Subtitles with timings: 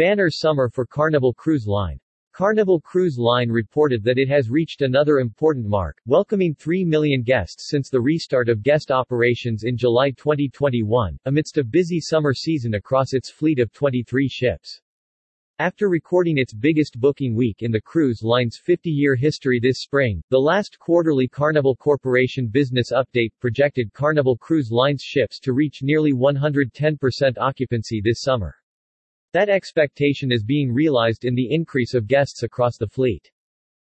[0.00, 2.00] Banner summer for Carnival Cruise Line.
[2.32, 7.68] Carnival Cruise Line reported that it has reached another important mark, welcoming 3 million guests
[7.68, 13.12] since the restart of guest operations in July 2021, amidst a busy summer season across
[13.12, 14.80] its fleet of 23 ships.
[15.58, 20.38] After recording its biggest booking week in the cruise line's 50-year history this spring, the
[20.38, 27.36] last quarterly Carnival Corporation business update projected Carnival Cruise Line's ships to reach nearly 110%
[27.36, 28.54] occupancy this summer.
[29.32, 33.30] That expectation is being realized in the increase of guests across the fleet.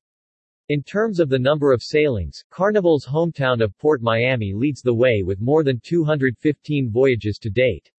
[0.68, 5.24] In terms of the number of sailings, Carnival's hometown of Port Miami leads the way
[5.24, 7.90] with more than 215 voyages to date.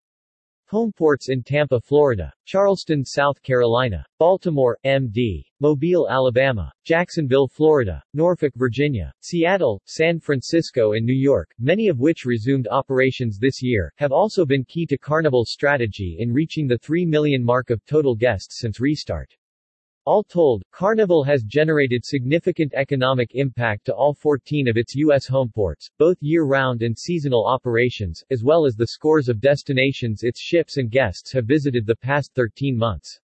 [0.71, 9.13] Homeports in Tampa, Florida, Charleston, South Carolina, Baltimore, MD, Mobile, Alabama, Jacksonville, Florida, Norfolk, Virginia,
[9.21, 14.47] Seattle, San Francisco and New York, many of which resumed operations this year, have also
[14.47, 18.79] been key to Carnival's strategy in reaching the 3 million mark of total guests since
[18.79, 19.35] restart.
[20.11, 25.29] All told, Carnival has generated significant economic impact to all 14 of its U.S.
[25.29, 30.79] homeports, both year-round and seasonal operations, as well as the scores of destinations its ships
[30.79, 33.21] and guests have visited the past 13 months.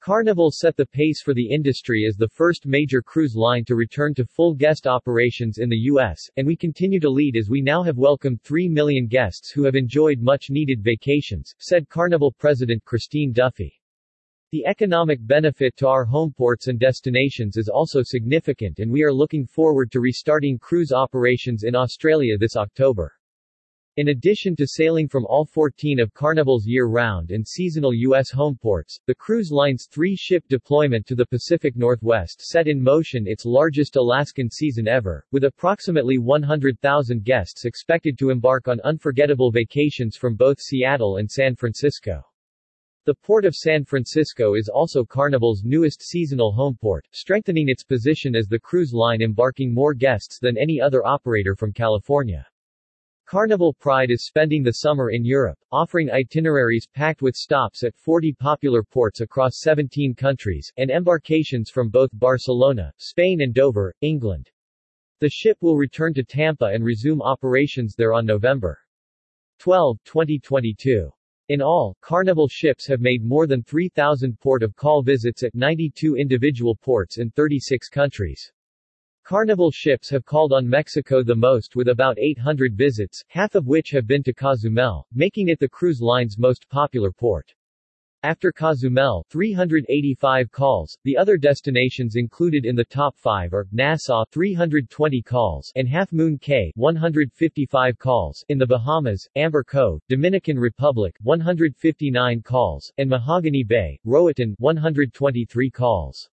[0.00, 4.12] Carnival set the pace for the industry as the first major cruise line to return
[4.12, 7.82] to full guest operations in the U.S., and we continue to lead as we now
[7.82, 13.80] have welcomed 3 million guests who have enjoyed much-needed vacations, said Carnival President Christine Duffy.
[14.52, 19.46] The economic benefit to our homeports and destinations is also significant and we are looking
[19.46, 23.14] forward to restarting cruise operations in Australia this October.
[23.96, 28.30] In addition to sailing from all 14 of Carnival's year-round and seasonal U.S.
[28.30, 33.96] homeports, the cruise line's three-ship deployment to the Pacific Northwest set in motion its largest
[33.96, 40.60] Alaskan season ever, with approximately 100,000 guests expected to embark on unforgettable vacations from both
[40.60, 42.22] Seattle and San Francisco.
[43.04, 48.46] The Port of San Francisco is also Carnival's newest seasonal homeport, strengthening its position as
[48.46, 52.46] the cruise line embarking more guests than any other operator from California.
[53.26, 58.34] Carnival Pride is spending the summer in Europe, offering itineraries packed with stops at 40
[58.34, 64.48] popular ports across 17 countries, and embarkations from both Barcelona, Spain and Dover, England.
[65.18, 68.78] The ship will return to Tampa and resume operations there on November
[69.58, 71.10] 12, 2022.
[71.52, 76.16] In all, Carnival ships have made more than 3,000 port of call visits at 92
[76.16, 78.50] individual ports in 36 countries.
[79.22, 83.90] Carnival ships have called on Mexico the most with about 800 visits, half of which
[83.90, 87.54] have been to Cozumel, making it the cruise line's most popular port.
[88.24, 95.20] After Cozumel, 385 calls, the other destinations included in the top 5 are, Nassau 320
[95.22, 102.42] calls and Half Moon Cay 155 calls in the Bahamas, Amber Cove, Dominican Republic 159
[102.42, 106.30] calls, and Mahogany Bay, Roatan 123 calls.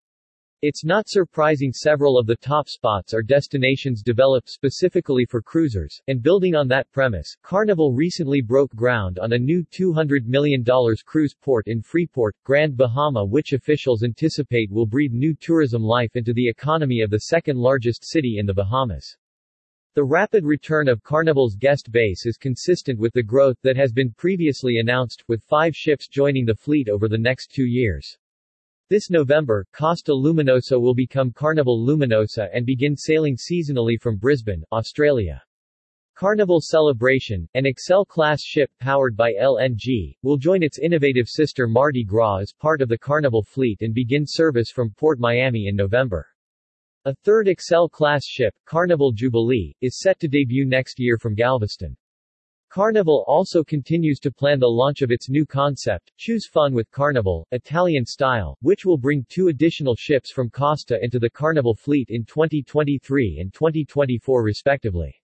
[0.66, 6.22] It's not surprising several of the top spots are destinations developed specifically for cruisers, and
[6.22, 10.64] building on that premise, Carnival recently broke ground on a new $200 million
[11.04, 16.32] cruise port in Freeport, Grand Bahama which officials anticipate will breathe new tourism life into
[16.32, 19.18] the economy of the second largest city in the Bahamas.
[19.92, 24.14] The rapid return of Carnival's guest base is consistent with the growth that has been
[24.16, 28.16] previously announced, with five ships joining the fleet over the next two years.
[28.90, 35.42] This November, Costa Luminosa will become Carnival Luminosa and begin sailing seasonally from Brisbane, Australia.
[36.14, 42.40] Carnival Celebration, an Excel-class ship powered by LNG, will join its innovative sister Mardi Gras
[42.42, 46.28] as part of the Carnival fleet and begin service from Port Miami in November.
[47.06, 51.96] A third Excel-class ship, Carnival Jubilee, is set to debut next year from Galveston.
[52.74, 57.46] Carnival also continues to plan the launch of its new concept, Choose Fun with Carnival,
[57.52, 62.24] Italian style, which will bring two additional ships from Costa into the Carnival fleet in
[62.24, 65.14] 2023 and 2024 respectively.